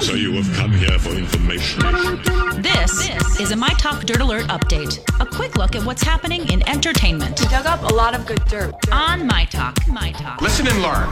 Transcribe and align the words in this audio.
So 0.00 0.12
you 0.12 0.32
have 0.32 0.54
come 0.56 0.72
here 0.72 0.98
for 0.98 1.10
information. 1.10 1.80
This, 2.60 3.06
this 3.08 3.40
is 3.40 3.50
a 3.52 3.56
My 3.56 3.70
Talk 3.78 4.04
Dirt 4.04 4.20
Alert 4.20 4.44
update. 4.46 5.02
A 5.20 5.26
quick 5.26 5.56
look 5.56 5.74
at 5.74 5.84
what's 5.84 6.02
happening 6.02 6.50
in 6.50 6.66
entertainment. 6.68 7.40
We 7.40 7.46
dug 7.48 7.66
up 7.66 7.82
a 7.82 7.94
lot 7.94 8.14
of 8.14 8.26
good 8.26 8.44
dirt. 8.44 8.74
On 8.92 9.26
My 9.26 9.46
Talk. 9.46 9.76
My 9.88 10.12
Talk. 10.12 10.40
Listen 10.42 10.66
and 10.68 10.82
learn. 10.82 11.08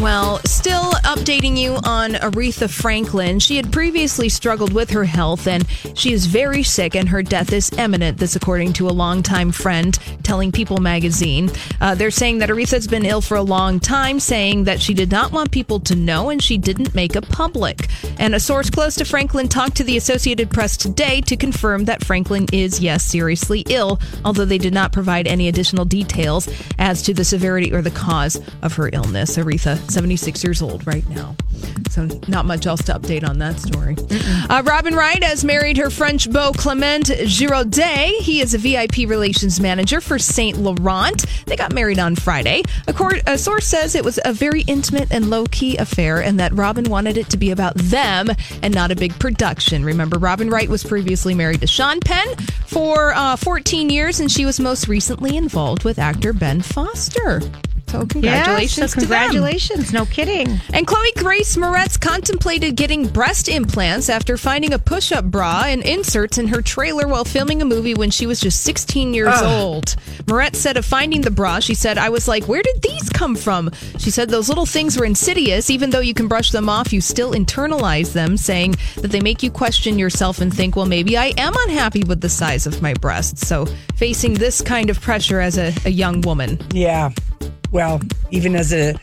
Well, 0.00 0.38
still 0.46 0.92
updating 1.04 1.58
you 1.58 1.78
on 1.84 2.12
Aretha 2.12 2.70
Franklin. 2.70 3.38
She 3.38 3.56
had 3.56 3.72
previously 3.72 4.28
struggled 4.28 4.72
with 4.72 4.90
her 4.90 5.04
health 5.04 5.46
and 5.46 5.66
she 5.94 6.12
is 6.12 6.26
very 6.26 6.62
sick 6.62 6.94
and 6.94 7.08
her 7.08 7.22
death 7.22 7.52
is 7.52 7.70
imminent. 7.72 8.18
This, 8.18 8.36
according 8.36 8.72
to 8.74 8.88
a 8.88 8.90
longtime 8.90 9.52
friend 9.52 9.98
telling 10.22 10.52
People 10.52 10.78
magazine. 10.78 11.50
Uh, 11.80 11.94
they're 11.94 12.10
saying 12.10 12.38
that 12.38 12.48
Aretha's 12.48 12.86
been 12.86 13.04
ill 13.04 13.20
for 13.20 13.36
a 13.36 13.42
long 13.42 13.78
time, 13.78 14.20
saying 14.20 14.64
that 14.64 14.80
she 14.80 14.94
did 14.94 15.10
not 15.10 15.32
want 15.32 15.50
people 15.50 15.80
to 15.80 15.94
know 15.94 16.30
and 16.30 16.42
she 16.42 16.56
didn't 16.56 16.94
make 16.94 17.14
it 17.14 17.28
public. 17.28 17.88
And 18.20 18.34
a 18.34 18.40
source 18.40 18.68
close 18.68 18.96
to 18.96 19.06
Franklin 19.06 19.48
talked 19.48 19.78
to 19.78 19.84
the 19.84 19.96
Associated 19.96 20.50
Press 20.50 20.76
today 20.76 21.22
to 21.22 21.38
confirm 21.38 21.86
that 21.86 22.04
Franklin 22.04 22.46
is, 22.52 22.78
yes, 22.78 23.02
seriously 23.02 23.64
ill, 23.70 23.98
although 24.26 24.44
they 24.44 24.58
did 24.58 24.74
not 24.74 24.92
provide 24.92 25.26
any 25.26 25.48
additional 25.48 25.86
details 25.86 26.46
as 26.78 27.00
to 27.04 27.14
the 27.14 27.24
severity 27.24 27.72
or 27.72 27.80
the 27.80 27.90
cause 27.90 28.38
of 28.60 28.74
her 28.74 28.90
illness. 28.92 29.38
Aretha, 29.38 29.78
76 29.90 30.44
years 30.44 30.60
old 30.60 30.86
right 30.86 31.08
now. 31.08 31.34
So, 31.90 32.06
not 32.28 32.44
much 32.44 32.66
else 32.66 32.82
to 32.84 32.92
update 32.92 33.26
on 33.26 33.38
that 33.38 33.58
story. 33.58 33.96
Uh, 34.48 34.62
Robin 34.64 34.94
Wright 34.94 35.22
has 35.24 35.44
married 35.44 35.76
her 35.78 35.90
French 35.90 36.30
beau 36.30 36.52
Clement 36.52 37.06
Giraudet. 37.06 38.20
He 38.20 38.40
is 38.40 38.54
a 38.54 38.58
VIP 38.58 39.08
relations 39.08 39.60
manager 39.60 40.00
for 40.00 40.18
Saint 40.18 40.58
Laurent. 40.58 41.24
They 41.50 41.56
got 41.56 41.74
married 41.74 41.98
on 41.98 42.14
Friday. 42.14 42.62
A, 42.86 42.92
court, 42.92 43.22
a 43.26 43.36
source 43.36 43.66
says 43.66 43.96
it 43.96 44.04
was 44.04 44.20
a 44.24 44.32
very 44.32 44.60
intimate 44.68 45.10
and 45.10 45.28
low 45.30 45.46
key 45.46 45.76
affair, 45.78 46.22
and 46.22 46.38
that 46.38 46.52
Robin 46.52 46.84
wanted 46.84 47.16
it 47.16 47.28
to 47.30 47.36
be 47.36 47.50
about 47.50 47.74
them 47.74 48.28
and 48.62 48.72
not 48.72 48.92
a 48.92 48.94
big 48.94 49.18
production. 49.18 49.84
Remember, 49.84 50.16
Robin 50.16 50.48
Wright 50.48 50.68
was 50.68 50.84
previously 50.84 51.34
married 51.34 51.60
to 51.62 51.66
Sean 51.66 51.98
Penn 51.98 52.36
for 52.66 53.12
uh, 53.14 53.34
14 53.34 53.90
years, 53.90 54.20
and 54.20 54.30
she 54.30 54.46
was 54.46 54.60
most 54.60 54.86
recently 54.86 55.36
involved 55.36 55.82
with 55.82 55.98
actor 55.98 56.32
Ben 56.32 56.60
Foster. 56.62 57.40
So 57.90 58.06
congratulations 58.06 58.78
Yeah, 58.78 58.86
so 58.86 59.00
to 59.00 59.06
them. 59.06 59.08
congratulations. 59.20 59.92
No 59.92 60.04
kidding. 60.06 60.60
And 60.72 60.86
Chloe 60.86 61.12
Grace 61.16 61.56
Moretz 61.56 62.00
contemplated 62.00 62.76
getting 62.76 63.08
breast 63.08 63.48
implants 63.48 64.08
after 64.08 64.36
finding 64.36 64.72
a 64.72 64.78
push 64.78 65.10
up 65.12 65.24
bra 65.24 65.64
and 65.66 65.82
inserts 65.82 66.38
in 66.38 66.48
her 66.48 66.62
trailer 66.62 67.08
while 67.08 67.24
filming 67.24 67.62
a 67.62 67.64
movie 67.64 67.94
when 67.94 68.10
she 68.10 68.26
was 68.26 68.38
just 68.40 68.60
16 68.62 69.12
years 69.14 69.40
old. 69.42 69.86
Moretz 70.26 70.56
said 70.56 70.76
of 70.76 70.84
finding 70.84 71.22
the 71.22 71.30
bra, 71.30 71.58
she 71.58 71.74
said, 71.74 71.98
I 71.98 72.10
was 72.10 72.28
like, 72.28 72.44
where 72.46 72.62
did 72.62 72.80
these 72.82 73.08
come 73.08 73.34
from? 73.34 73.70
She 73.98 74.10
said 74.10 74.28
those 74.28 74.48
little 74.48 74.66
things 74.66 74.96
were 74.98 75.04
insidious. 75.04 75.68
Even 75.70 75.90
though 75.90 76.00
you 76.00 76.14
can 76.14 76.28
brush 76.28 76.50
them 76.52 76.68
off, 76.68 76.92
you 76.92 77.00
still 77.00 77.32
internalize 77.32 78.12
them, 78.12 78.36
saying 78.36 78.76
that 78.96 79.10
they 79.10 79.20
make 79.20 79.42
you 79.42 79.50
question 79.50 79.98
yourself 79.98 80.40
and 80.40 80.54
think, 80.54 80.76
well, 80.76 80.86
maybe 80.86 81.16
I 81.16 81.32
am 81.36 81.54
unhappy 81.64 82.04
with 82.04 82.20
the 82.20 82.28
size 82.28 82.66
of 82.66 82.80
my 82.82 82.94
breasts. 82.94 83.46
So 83.48 83.66
facing 83.96 84.34
this 84.34 84.60
kind 84.60 84.90
of 84.90 85.00
pressure 85.00 85.40
as 85.40 85.58
a, 85.58 85.72
a 85.84 85.90
young 85.90 86.20
woman. 86.20 86.58
Yeah. 86.72 87.10
Well, 87.70 88.00
even 88.30 88.56
as 88.56 88.72
a 88.72 88.94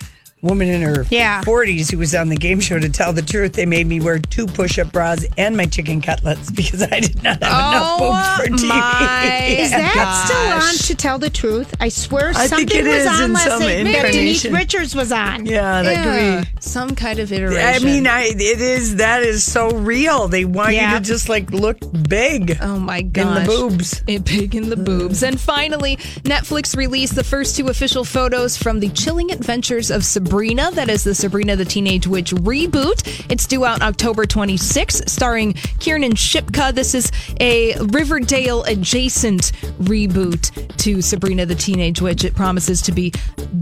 woman 0.42 0.68
in 0.68 0.82
her 0.84 1.06
Yeah. 1.10 1.42
40s 1.44 1.90
who 1.92 1.98
was 1.98 2.14
on 2.14 2.30
the 2.30 2.36
game 2.36 2.60
show 2.60 2.78
to 2.80 2.90
tell 2.90 3.12
the 3.12 3.22
truth, 3.24 3.54
they 3.54 3.66
made 3.66 3.88
me 3.88 4.00
wear 4.00 4.20
two 4.20 4.46
push 4.46 4.78
up 4.78 4.92
bras 4.92 5.26
and 5.38 5.58
my 5.58 5.66
chicken 5.66 6.00
cutlets 6.02 6.52
because 6.52 6.84
I 6.84 7.00
did 7.00 7.24
not 7.24 7.42
have 7.44 7.72
enough 7.72 7.98
oh 8.00 8.38
boobs 8.38 8.50
for 8.60 8.66
TV. 8.66 8.70
my 8.70 9.46
Is 9.60 9.72
that 9.72 9.96
gosh. 9.96 10.26
still 10.26 10.70
on 10.70 10.76
to 10.88 10.96
tell 10.96 11.18
the 11.20 11.30
truth? 11.32 11.74
I 11.80 11.90
swear 11.90 12.30
I 12.30 12.48
think 12.48 12.70
something 12.70 12.78
it 12.86 12.88
was 12.88 12.96
is 13.02 13.08
on 13.08 13.24
in 13.24 13.34
last 13.34 13.46
some 13.48 13.60
night 13.62 13.84
that 13.86 14.12
Denise. 14.14 14.46
Richards 14.46 14.96
was 14.96 15.12
on. 15.12 15.46
Yeah, 15.48 15.82
that 15.82 15.92
Yeah, 15.92 16.40
could 16.44 16.46
be. 16.56 16.62
some 16.62 16.96
kind 16.96 17.20
of 17.20 17.32
iteration. 17.34 17.62
I 17.62 17.80
mean, 17.80 18.06
I 18.08 18.26
it 18.26 18.62
is 18.62 18.98
that 18.98 19.24
is 19.24 19.44
so 19.44 19.72
real. 19.72 20.28
They 20.28 20.46
want 20.46 20.74
Yeah. 20.74 20.94
you 20.94 21.00
to 21.00 21.04
just 21.06 21.30
like 21.30 21.50
look 21.52 21.78
big 22.08 22.58
Oh 22.62 22.78
my 22.80 23.02
god, 23.02 23.38
in 23.38 23.44
the 23.44 23.50
boobs. 23.50 24.04
It 24.08 24.24
big 24.24 24.54
in 24.56 24.70
the 24.70 24.78
boobs. 24.78 25.24
And 25.24 25.40
finally, 25.40 25.96
Netflix 26.24 26.76
released 26.78 27.16
the 27.16 27.24
first 27.24 27.58
two 27.58 27.68
official 27.70 28.06
photos 28.06 28.56
from 28.56 28.80
the 28.82 28.90
chilling 28.90 29.32
adventures 29.32 29.90
of 29.90 30.06
Sabrina. 30.06 30.27
That 30.28 30.90
is 30.90 31.06
the 31.06 31.16
Sabrina 31.16 31.56
the 31.56 31.64
Teenage 31.64 32.06
Witch 32.06 32.32
reboot. 32.32 33.32
It's 33.32 33.48
due 33.48 33.64
out 33.66 33.82
October 33.82 34.26
26th, 34.26 35.10
starring 35.10 35.54
Kiernan 35.80 36.14
Shipka. 36.14 36.74
This 36.74 36.94
is 36.94 37.12
a 37.40 37.76
Riverdale 37.80 38.64
adjacent 38.64 39.54
reboot 39.82 40.78
to 40.78 41.02
Sabrina 41.02 41.46
the 41.46 41.56
Teenage 41.56 42.02
Witch. 42.02 42.26
It 42.26 42.36
promises 42.36 42.82
to 42.84 42.92
be 42.92 43.14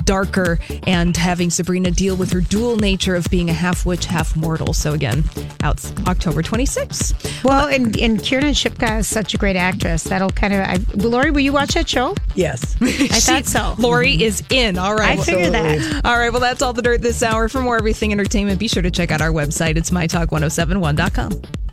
darker 0.03 0.59
and 0.87 1.15
having 1.15 1.49
Sabrina 1.49 1.91
deal 1.91 2.15
with 2.15 2.31
her 2.31 2.41
dual 2.41 2.77
nature 2.77 3.15
of 3.15 3.29
being 3.29 3.49
a 3.49 3.53
half 3.53 3.85
witch, 3.85 4.05
half 4.05 4.35
mortal. 4.35 4.73
So 4.73 4.93
again, 4.93 5.23
out 5.61 5.83
October 6.07 6.41
26th. 6.41 7.43
Well, 7.43 7.67
and, 7.67 7.97
and 7.99 8.21
Kiernan 8.21 8.53
Shipka 8.53 8.99
is 8.99 9.07
such 9.07 9.33
a 9.33 9.37
great 9.37 9.55
actress. 9.55 10.03
That'll 10.03 10.31
kind 10.31 10.53
of. 10.53 10.61
I, 10.61 10.79
Lori, 10.95 11.31
will 11.31 11.41
you 11.41 11.53
watch 11.53 11.75
that 11.75 11.87
show? 11.87 12.15
Yes. 12.33 12.75
I 12.81 13.19
thought 13.19 13.45
so. 13.45 13.75
Lori 13.77 14.21
is 14.21 14.43
in. 14.49 14.77
All 14.77 14.95
right. 14.95 15.19
I 15.19 15.23
figured 15.23 15.53
that. 15.53 16.05
All 16.05 16.17
right. 16.17 16.31
Well, 16.31 16.41
that's 16.55 16.63
all 16.63 16.71
the 16.71 16.81
dirt 16.81 17.01
this 17.01 17.21
hour. 17.21 17.49
For 17.49 17.59
more 17.59 17.75
everything 17.75 18.13
entertainment, 18.13 18.61
be 18.61 18.69
sure 18.69 18.81
to 18.81 18.89
check 18.89 19.11
out 19.11 19.21
our 19.21 19.31
website. 19.31 19.75
It's 19.75 19.91
mytalk1071.com. 19.91 21.55